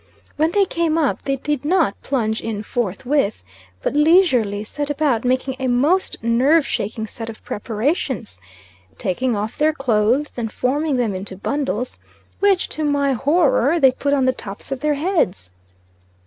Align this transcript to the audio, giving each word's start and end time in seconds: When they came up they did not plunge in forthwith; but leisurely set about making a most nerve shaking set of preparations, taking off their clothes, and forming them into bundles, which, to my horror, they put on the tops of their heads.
When 0.35 0.49
they 0.49 0.65
came 0.65 0.97
up 0.97 1.21
they 1.25 1.35
did 1.35 1.63
not 1.63 2.01
plunge 2.01 2.41
in 2.41 2.63
forthwith; 2.63 3.43
but 3.83 3.95
leisurely 3.95 4.63
set 4.63 4.89
about 4.89 5.23
making 5.23 5.57
a 5.59 5.67
most 5.67 6.23
nerve 6.23 6.65
shaking 6.65 7.05
set 7.05 7.29
of 7.29 7.43
preparations, 7.45 8.41
taking 8.97 9.35
off 9.35 9.59
their 9.59 9.73
clothes, 9.73 10.31
and 10.39 10.51
forming 10.51 10.97
them 10.97 11.13
into 11.13 11.37
bundles, 11.37 11.99
which, 12.39 12.67
to 12.69 12.83
my 12.83 13.13
horror, 13.13 13.79
they 13.79 13.91
put 13.91 14.15
on 14.15 14.25
the 14.25 14.31
tops 14.33 14.71
of 14.71 14.79
their 14.79 14.95
heads. 14.95 15.51